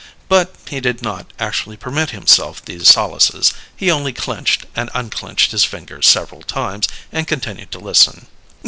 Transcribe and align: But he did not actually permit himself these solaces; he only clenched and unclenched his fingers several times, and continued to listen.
But 0.29 0.55
he 0.67 0.79
did 0.79 1.03
not 1.03 1.31
actually 1.37 1.77
permit 1.77 2.09
himself 2.09 2.65
these 2.65 2.87
solaces; 2.87 3.53
he 3.75 3.91
only 3.91 4.13
clenched 4.13 4.65
and 4.75 4.89
unclenched 4.95 5.51
his 5.51 5.63
fingers 5.63 6.07
several 6.07 6.41
times, 6.41 6.87
and 7.11 7.27
continued 7.27 7.69
to 7.69 7.77
listen. 7.79 8.25